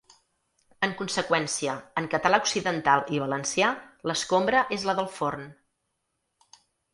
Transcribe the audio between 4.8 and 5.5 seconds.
la del forn.